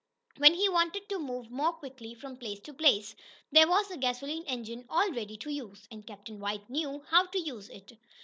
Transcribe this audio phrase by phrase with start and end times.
[0.39, 3.13] When he wanted to move more quickly from place to place,
[3.51, 5.87] there was the gasoline engine all ready to use.
[5.91, 7.95] And Captain White knew how to use it.